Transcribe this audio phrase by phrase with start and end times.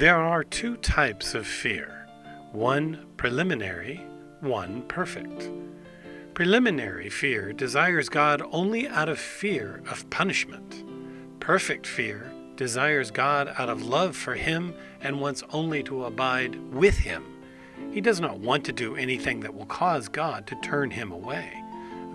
[0.00, 2.06] There are two types of fear
[2.52, 4.00] one preliminary,
[4.40, 5.50] one perfect.
[6.32, 10.84] Preliminary fear desires God only out of fear of punishment.
[11.38, 14.72] Perfect fear desires God out of love for Him
[15.02, 17.22] and wants only to abide with Him.
[17.92, 21.52] He does not want to do anything that will cause God to turn Him away.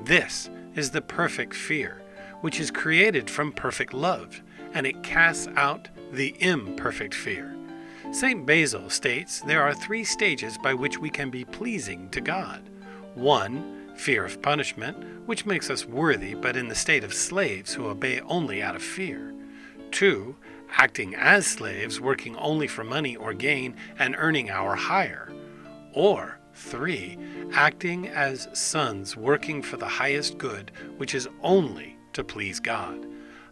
[0.05, 2.01] This is the perfect fear,
[2.41, 4.41] which is created from perfect love,
[4.73, 7.54] and it casts out the imperfect fear.
[8.15, 8.45] St.
[8.45, 12.69] Basil states there are three stages by which we can be pleasing to God.
[13.13, 17.87] One, fear of punishment, which makes us worthy but in the state of slaves who
[17.87, 19.33] obey only out of fear.
[19.91, 20.37] Two,
[20.77, 25.33] acting as slaves, working only for money or gain and earning our hire.
[25.91, 27.17] Or, three,
[27.51, 33.05] acting as sons, working for the highest good, which is only to please God.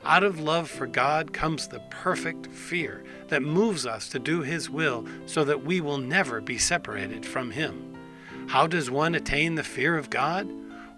[0.05, 4.69] Out of love for God comes the perfect fear that moves us to do His
[4.69, 7.95] will so that we will never be separated from Him.
[8.47, 10.49] How does one attain the fear of God?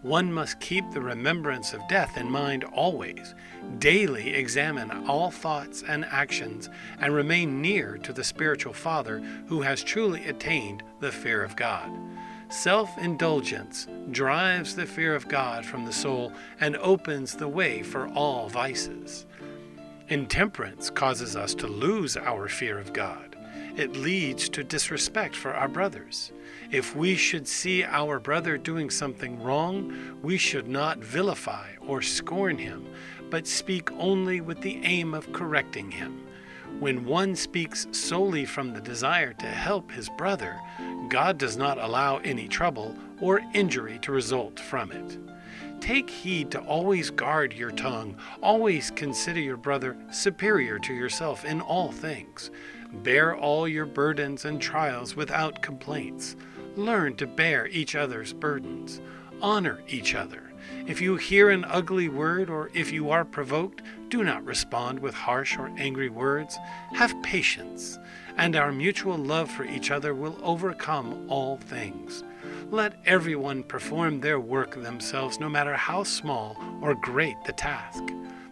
[0.01, 3.35] One must keep the remembrance of death in mind always,
[3.77, 9.83] daily examine all thoughts and actions, and remain near to the spiritual Father who has
[9.83, 11.91] truly attained the fear of God.
[12.55, 18.07] Self indulgence drives the fear of God from the soul and opens the way for
[18.07, 19.25] all vices.
[20.07, 23.35] Intemperance causes us to lose our fear of God.
[23.75, 26.31] It leads to disrespect for our brothers.
[26.71, 32.57] If we should see our brother doing something wrong, we should not vilify or scorn
[32.57, 32.87] him,
[33.29, 36.25] but speak only with the aim of correcting him.
[36.79, 40.59] When one speaks solely from the desire to help his brother,
[41.09, 45.17] God does not allow any trouble or injury to result from it.
[45.79, 51.61] Take heed to always guard your tongue, always consider your brother superior to yourself in
[51.61, 52.51] all things.
[52.91, 56.35] Bear all your burdens and trials without complaints.
[56.75, 58.99] Learn to bear each other's burdens.
[59.41, 60.41] Honor each other.
[60.87, 65.13] If you hear an ugly word or if you are provoked, do not respond with
[65.13, 66.57] harsh or angry words.
[66.93, 67.99] Have patience,
[68.37, 72.23] and our mutual love for each other will overcome all things.
[72.71, 78.03] Let everyone perform their work themselves, no matter how small or great the task.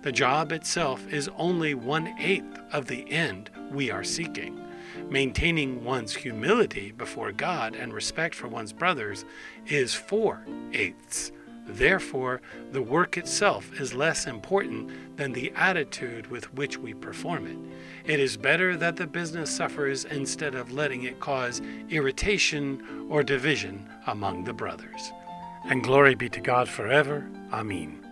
[0.02, 4.63] The job itself is only one eighth of the end we are seeking.
[5.10, 9.26] Maintaining one's humility before God and respect for one's brothers
[9.66, 11.32] is four eighths
[11.66, 18.12] Therefore, the work itself is less important than the attitude with which we perform it.
[18.12, 23.90] It is better that the business suffers instead of letting it cause irritation or division
[24.08, 25.12] among the brothers.
[25.66, 27.30] And glory be to God forever.
[27.54, 28.03] Amen.